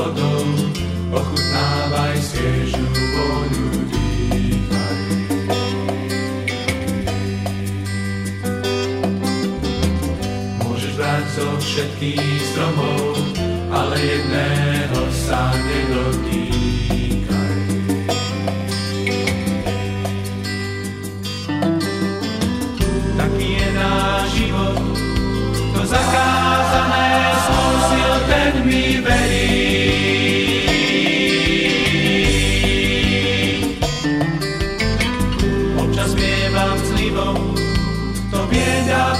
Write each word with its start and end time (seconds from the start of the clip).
plodov, 0.00 0.48
ochutnávaj 1.12 2.16
sviežu 2.24 2.88
vôňu 2.88 3.68
dýchaj. 3.92 4.96
Môžeš 10.64 10.92
brať 10.96 11.24
zo 11.36 11.48
všetkých 11.60 12.40
stromov, 12.48 12.99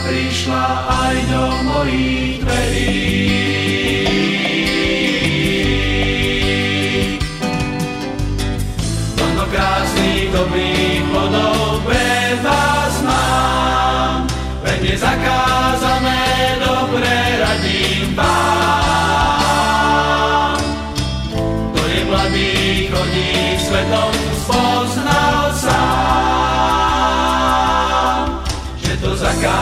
prišla 0.07 0.67
aj 0.89 1.17
do 1.29 1.45
mojich 1.69 2.41
dverí. 2.41 2.97
Plno 9.17 9.45
krásnych, 9.53 10.33
dobrých 10.33 11.03
plodov 11.13 11.85
pre 11.85 12.39
vás 12.41 12.95
mám, 13.05 14.27
veď 14.65 14.81
je 14.81 14.97
zakázané, 14.97 16.57
dobre 16.65 17.15
radím 17.41 18.17
vám. 18.17 18.31
To 21.77 21.83
je 21.85 22.01
mladý, 22.09 22.89
chodí 22.89 23.59
svetom, 23.61 24.13
spoznal 24.45 25.53
sám, 25.55 26.41
že 28.81 28.97
to 28.99 29.13
zakázané 29.17 29.60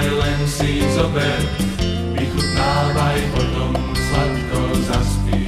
Nerozmýšľaj, 0.00 0.24
len 0.24 0.40
si 0.48 0.80
zober, 0.96 1.40
vychutnávaj, 2.16 3.20
potom 3.36 3.72
sladko 3.92 4.60
zaspí. 4.88 5.44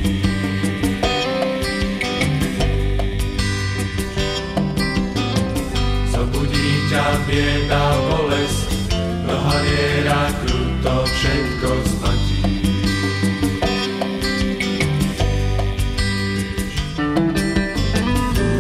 Zobudí 6.13 6.69
ťa 6.93 7.07
bieda, 7.25 7.85
bolesť, 7.97 8.69
do 9.25 9.37
haliera 9.41 10.23
kruto 10.45 10.95
všetko 11.09 11.69
splatí. 11.89 12.45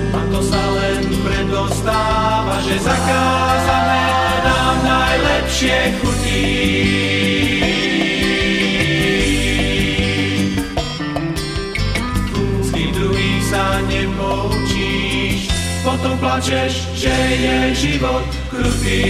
A 0.09 0.21
to 0.33 0.41
sa 0.41 0.63
len 0.73 1.05
predostáva, 1.21 2.57
že 2.65 2.81
nám 2.81 3.42
najlepšie 5.43 5.79
chutí. 5.99 6.47
S 12.63 12.69
kým 12.71 12.91
druhý 12.95 13.33
sa 13.51 13.83
nepoučíš, 13.91 15.51
potom 15.83 16.15
plačeš, 16.23 16.87
že 16.95 17.15
je 17.43 17.59
život 17.75 18.27
krutý. 18.55 19.03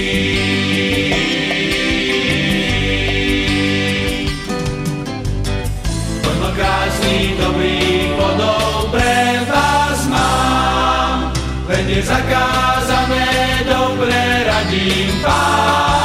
Plno 6.25 6.48
krásnych, 6.56 7.37
dobrých 7.37 8.09
plodov 8.16 8.88
pre 8.88 9.21
vás 9.53 10.00
mám, 10.09 11.28
veď 11.69 11.87
je 11.92 12.03
zakázané, 12.09 13.28
dobre 13.69 14.21
radím 14.48 15.12
pán. 15.21 16.01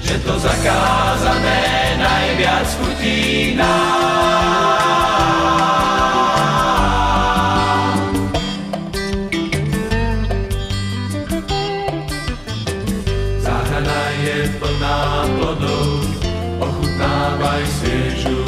že 0.00 0.18
to 0.22 0.38
zakázané 0.38 1.98
najviac 1.98 2.68
chutí 2.78 3.54
nám. 3.58 3.98
Plná 14.58 15.22
plodov, 15.38 16.02
ochutnávaj 16.58 17.62
sviežu 17.78 18.47